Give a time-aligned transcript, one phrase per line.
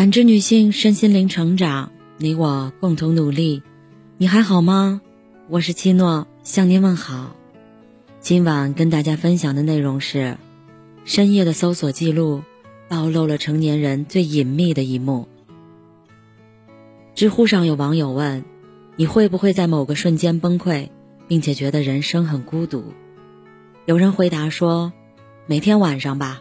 [0.00, 3.62] 感知女性身心灵成长，你我共同努力。
[4.16, 5.02] 你还好吗？
[5.46, 7.36] 我是七诺，向您问好。
[8.18, 10.38] 今晚跟大家分享的内容是：
[11.04, 12.42] 深夜的搜索记录
[12.88, 15.28] 暴露了成年人最隐秘的一幕。
[17.14, 18.42] 知乎上有网友问：
[18.96, 20.88] 你会不会在某个瞬间崩溃，
[21.28, 22.94] 并且觉得人生很孤独？
[23.84, 24.94] 有人回答说：
[25.44, 26.40] 每天晚上吧，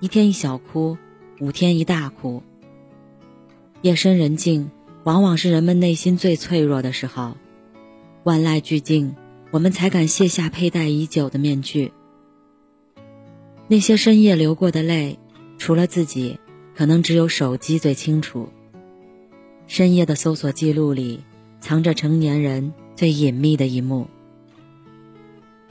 [0.00, 0.98] 一天一小哭，
[1.38, 2.42] 五天一大哭。
[3.80, 4.72] 夜深人静，
[5.04, 7.36] 往往是人们内心最脆弱的时候，
[8.24, 9.14] 万籁俱静，
[9.52, 11.92] 我们才敢卸下佩戴已久的面具。
[13.68, 15.20] 那些深夜流过的泪，
[15.58, 16.40] 除了自己，
[16.74, 18.48] 可能只有手机最清楚。
[19.68, 21.22] 深夜的搜索记录里，
[21.60, 24.08] 藏着成年人最隐秘的一幕。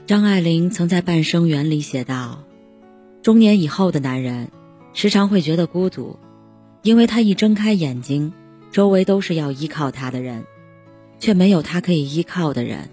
[0.06, 2.42] 张爱玲曾在《半生缘》里写道
[3.20, 4.48] ：“中年以后的男人，
[4.94, 6.16] 时常会觉得孤独。”
[6.82, 8.32] 因为他一睁开眼睛，
[8.70, 10.44] 周围都是要依靠他的人，
[11.18, 12.90] 却没有他可以依靠的人。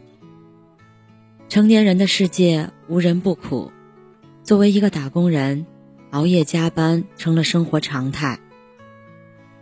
[1.47, 3.71] 成年人的世界无人不苦，
[4.43, 5.65] 作为一个打工人，
[6.09, 8.39] 熬夜加班成了生活常态。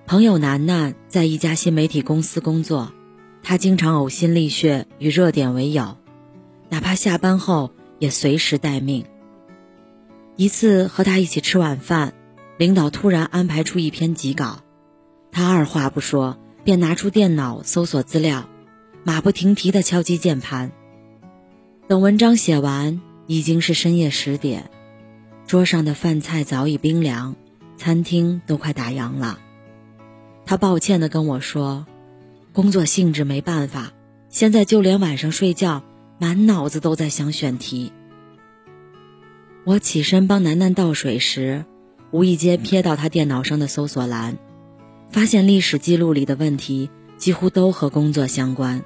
[0.06, 2.94] 朋友楠楠在一家新媒体公司工作，
[3.42, 5.98] 她经常呕心沥血与热点为友，
[6.70, 9.06] 哪怕下班后也随时待命。
[10.36, 12.14] 一次和他一起吃晚饭。
[12.58, 14.62] 领导突然安排出一篇急稿，
[15.32, 18.48] 他二话不说便拿出电脑搜索资料，
[19.04, 20.72] 马不停蹄地敲击键盘。
[21.88, 24.70] 等文章写完，已经是深夜十点，
[25.48, 27.36] 桌上的饭菜早已冰凉，
[27.76, 29.40] 餐厅都快打烊了。
[30.46, 31.88] 他抱歉地跟我说
[32.54, 33.92] ：“工作性质没办法，
[34.30, 35.82] 现在就连晚上睡觉，
[36.20, 37.92] 满脑子都在想选题。”
[39.66, 41.66] 我起身帮楠楠倒水时。
[42.14, 44.38] 无意间瞥到他电脑上的搜索栏，
[45.10, 48.84] 发现历史记录里的问题几乎都和工作相关。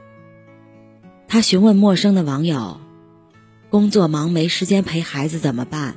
[1.27, 2.79] 他询问陌生的网友
[3.69, 5.95] ：“工作忙没时间陪孩子怎么办？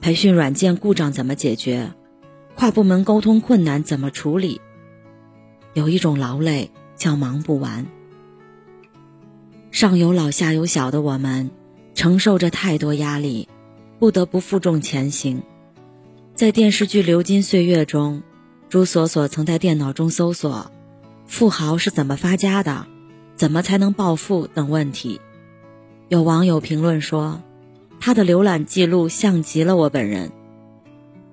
[0.00, 1.92] 培训软件故障怎么解决？
[2.54, 4.60] 跨部门沟通困难怎么处理？”
[5.74, 7.84] 有一种劳累叫忙不完。
[9.72, 11.50] 上有老下有小的我们，
[11.92, 13.48] 承受着太多压力，
[13.98, 15.42] 不得不负重前行。
[16.36, 18.22] 在电视剧《流金岁月》中，
[18.68, 20.70] 朱锁锁曾在电脑中搜索
[21.26, 22.86] “富豪是怎么发家的，
[23.34, 25.18] 怎么才能暴富”等问题。
[26.08, 27.42] 有网友评论说
[28.00, 30.30] ：“他的浏览记录像极了我本人，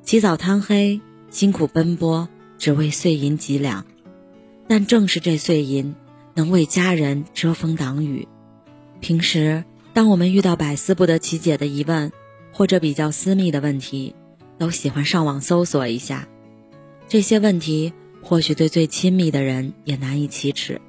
[0.03, 3.85] 起早贪黑，辛苦奔波，只为碎银几两。
[4.69, 5.95] 但正是这碎银，
[6.33, 8.25] 能为家人遮风挡雨。
[9.01, 12.09] 平时，当我们遇到百思不得其解的疑问，
[12.53, 14.15] 或者比较私密的问题，
[14.63, 16.25] 都喜欢上网搜索一下，
[17.09, 17.91] 这些问题
[18.21, 20.79] 或许对最亲密的人也难以启齿。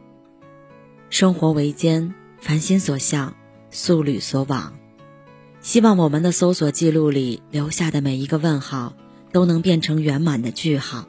[1.11, 3.35] 生活维艰，凡心所向，
[3.73, 4.79] 素履所往。
[5.61, 8.95] 希望我们的搜索记录里留下的每一个问号，
[9.33, 11.09] 都能变成圆满的句号。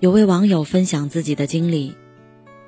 [0.00, 1.94] 有位网友分享自己的经历，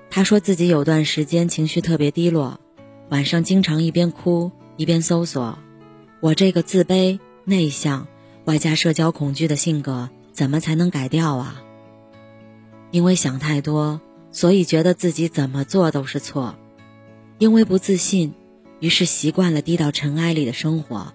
[0.08, 2.60] 他说自己有段时间情绪特别低落，
[3.08, 5.58] 晚上经常一边哭一边搜索
[6.22, 8.08] ：“我这个自卑。”内向，
[8.46, 11.62] 外加社交恐惧的性格，怎么才能改掉啊？
[12.90, 14.00] 因为想太多，
[14.32, 16.56] 所以觉得自己怎么做都是错；
[17.38, 18.34] 因为不自信，
[18.80, 21.14] 于是习惯了低到尘埃里的生活。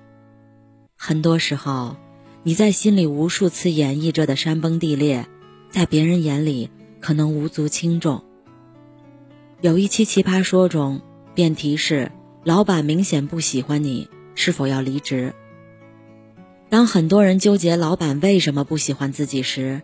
[0.96, 1.97] 很多时候，
[2.44, 5.28] 你在心里无数次演绎着的山崩地裂，
[5.70, 6.70] 在别人眼里
[7.02, 8.24] 可能无足轻重。
[9.59, 11.02] 有一期《奇葩说》中，
[11.36, 12.09] 辩题是：
[12.46, 15.36] 老板明显不喜欢你，是否要离职？
[16.72, 19.82] 当很多人纠结老板为什么不喜欢自己时，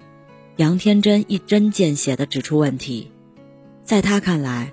[0.55, 3.11] 杨天真一针见血地指出问题。
[3.83, 4.71] 在他看来，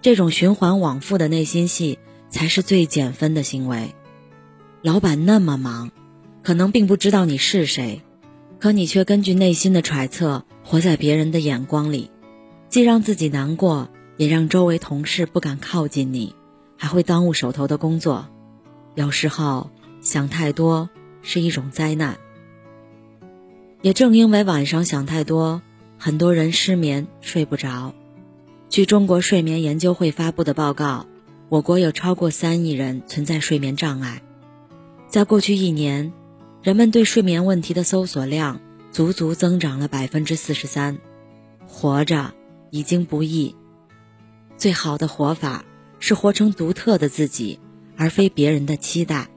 [0.00, 1.98] 这种循环往复的内心戏
[2.30, 3.92] 才是最减分的行为。
[4.82, 5.90] 老板那么忙，
[6.44, 8.02] 可能并不知道你是谁，
[8.60, 12.12] 可你却根据内心的揣测活在别人的眼光里，
[12.68, 16.36] 既让自己难过，也让周围同事不敢靠近你，
[16.76, 18.28] 还会耽误手头的工作。
[18.94, 20.88] 有时候想太多。
[21.22, 22.18] 是一种灾难。
[23.82, 25.62] 也正因为晚上想太多，
[25.98, 27.94] 很多人失眠睡不着。
[28.68, 31.06] 据中国睡眠研究会发布的报告，
[31.48, 34.22] 我国有超过三亿人存在睡眠障碍。
[35.08, 36.12] 在过去一年，
[36.62, 38.60] 人们对睡眠问题的搜索量
[38.92, 40.98] 足足增长了百分之四十三。
[41.66, 42.34] 活着
[42.70, 43.54] 已经不易，
[44.56, 45.64] 最好的活法
[45.98, 47.60] 是活成独特的自己，
[47.96, 49.28] 而非别人的期待。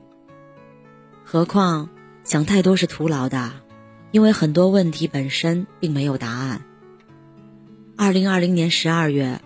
[1.32, 1.88] 何况
[2.26, 3.54] 想太多是徒劳的，
[4.12, 6.66] 因为很多问题本身并没有答案。
[7.96, 9.40] 二零二零年十二月，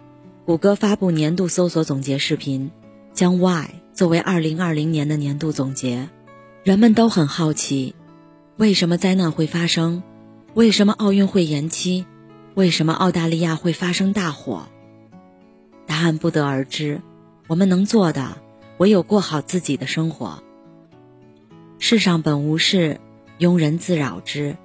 [0.48, 2.72] 谷歌发布年度搜索总结视频，
[3.14, 6.10] 将 Why 作为二零二零年的年度总结。
[6.64, 7.94] 人们都很好奇，
[8.58, 10.02] 为什么灾难会发生？
[10.56, 12.08] 为什么奥运会延期？
[12.56, 14.70] 为什么澳大利亚会发生大火？
[15.86, 17.04] 答案不得而知。
[17.46, 18.40] 我们能做的，
[18.80, 20.42] 唯有过好自己的生活。
[21.78, 23.00] 世上本无事，
[23.38, 24.56] 庸人自扰之。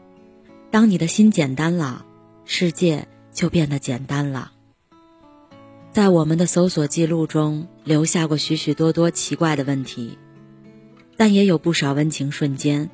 [0.71, 2.07] 当你的心简单了，
[2.45, 4.53] 世界就变得简单了。
[5.91, 10.19] 在我们的搜索记录中，留下过许许多多奇怪的问题。
[11.17, 12.89] 但也有不少温情瞬间。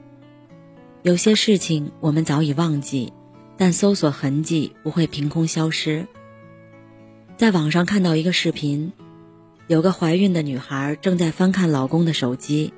[1.02, 3.12] 有些事情我们早已忘记，
[3.56, 6.06] 但搜索痕迹不会凭空消失。
[7.36, 8.92] 在网上看到一个视频，
[9.68, 12.72] 有个怀孕的女孩正在翻看老公的手机。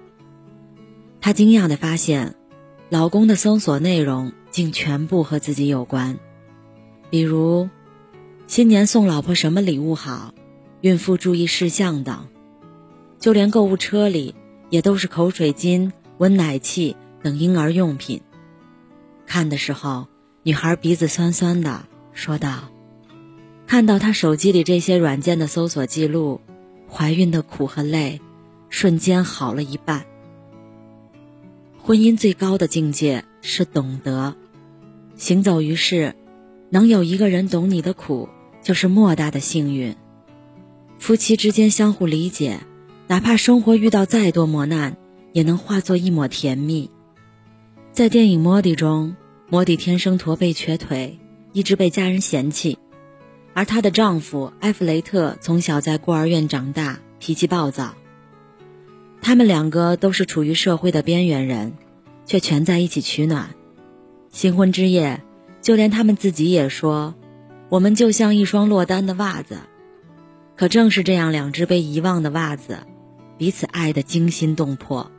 [1.28, 2.36] 她惊讶地发现，
[2.88, 6.19] 老公的搜索内容竟全部和自己有关，
[7.10, 7.69] 比如
[8.46, 10.32] 新年送老婆什么礼物好，
[10.80, 12.28] 孕妇注意事项等，
[13.19, 14.34] 就连购物车里。
[14.70, 18.22] 也都是口水巾、温奶器等婴儿用品。
[19.26, 20.06] 看的时候，
[20.42, 21.84] 女孩鼻子酸酸的，
[22.14, 22.70] 说道
[23.69, 26.40] ：“看到她手机里这些软件的搜索记录，
[26.90, 28.19] 怀孕的苦和累，
[28.70, 30.06] 瞬间好了一半。
[31.88, 34.37] 婚姻最高的境界是懂得，
[35.17, 36.14] 行走于世，
[36.69, 38.29] 能有一个人懂你的苦，
[38.62, 39.96] 就是莫大的幸运。
[40.99, 42.61] 夫妻之间相互理解。”
[43.08, 44.99] 哪怕生活遇到再多磨难，
[45.32, 46.90] 也能化作一抹甜蜜。
[47.90, 49.17] 在电影《莫迪》中，
[49.49, 51.19] 莫迪天生驼背瘸腿，
[51.55, 52.76] 一直被家人嫌弃，
[53.55, 57.94] 而她的丈夫埃弗雷特从小在孤儿院长大，脾气暴躁。
[59.20, 61.75] 他们两个都是处于社会的边缘人，
[62.25, 63.50] 却全在一起取暖。
[64.31, 65.23] 新婚之夜，
[65.61, 67.15] 就连他们自己也说
[67.69, 69.59] ：“我们就像一双落单的袜子。”
[70.56, 72.79] 可正是这样两只被遗忘的袜子。
[73.37, 75.12] 彼此爱得惊心动魄。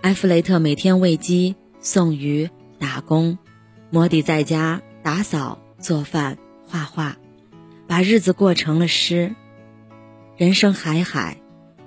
[0.00, 3.38] 埃弗雷特每天喂鸡、送鱼、打工，
[3.90, 7.18] 摩迪在家打扫、做饭、画画，
[7.86, 9.36] 把日子过成了诗。
[10.36, 11.36] 人生海海，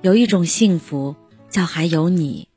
[0.03, 1.15] 有一种幸福
[1.49, 2.49] 叫还有你，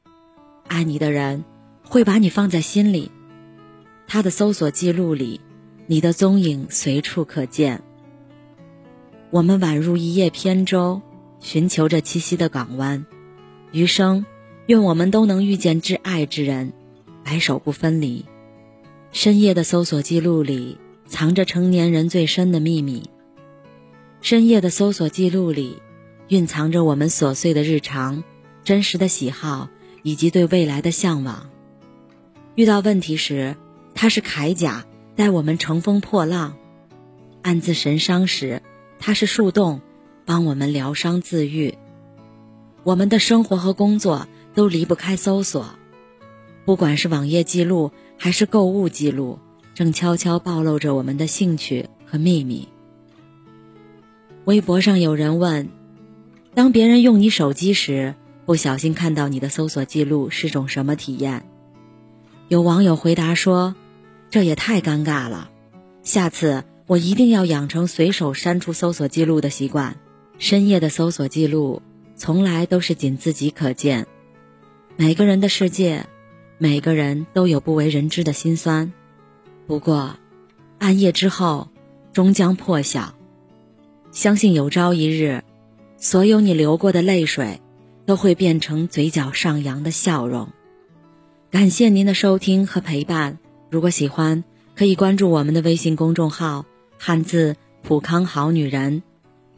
[0.66, 1.44] 爱你的人
[1.84, 3.12] 会把你放在心里。
[4.08, 5.40] 他的搜索记录里，
[5.86, 7.84] 你的踪影随处可见。
[9.30, 11.00] 我们宛如一叶扁舟。
[11.38, 13.06] 寻求着栖息的港湾，
[13.70, 14.24] 余生，
[14.66, 16.72] 愿我们都能遇见挚爱之人，
[17.22, 18.24] 白首不分离。
[19.12, 23.08] 深夜的搜索记录里，藏着成年人最深的秘密。
[24.22, 25.76] 深夜的搜索记录里，
[26.28, 28.24] 蕴藏着我们琐碎的日常、
[28.64, 29.68] 真实的喜好
[30.02, 31.50] 以及对未来的向往。
[32.54, 33.56] 遇到问题时，
[33.94, 34.84] 它是铠甲，
[35.14, 36.52] 带我们乘风破浪；
[37.42, 38.62] 暗自神伤时，
[38.98, 39.80] 它是树洞。
[40.28, 41.78] 帮我们疗伤自愈。
[42.82, 44.26] 我们的生活和工作
[44.56, 45.78] 都离不开搜索，
[46.64, 49.38] 不管是网页记录还是购物记录，
[49.72, 52.66] 正悄悄暴露着我们的兴趣和秘密。
[54.46, 55.68] 微博上有人问：
[56.56, 58.14] 当别人用你手机时，
[58.46, 61.46] 不小心看到你的搜索记录是种什么体验？
[62.48, 63.76] 有网友回答说
[64.32, 65.50] ：“这也太尴尬了，
[66.02, 69.98] 下次我一定要养成随手删除搜索记录的习惯。”
[70.40, 71.82] 深夜的搜索记录，
[72.16, 74.06] 从来都是仅自己可见。
[74.96, 76.06] 每个人的世界，
[76.56, 78.94] 每个人都有不为人知的辛酸。
[79.66, 80.16] 不过，
[80.78, 81.68] 暗夜之后，
[82.14, 83.12] 终将破晓。
[84.10, 85.44] 相信有朝一日，
[86.08, 87.60] 所有你流过的泪水，
[88.06, 90.50] 都会变成嘴角上扬的笑容。
[91.50, 93.40] 感谢您的收听和陪伴。
[93.70, 94.44] 如果喜欢，
[94.76, 96.64] 可以关注我们的微信公众号
[96.96, 99.02] “汉字普康好女人”。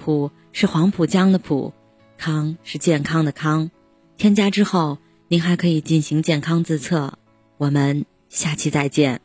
[0.02, 1.75] 普是黄浦江的浦，
[2.17, 3.71] 康是健康的康。
[4.17, 4.97] 添加之后，
[5.28, 7.19] 您还可以进行健康自测。
[7.59, 9.21] 我们下期再见。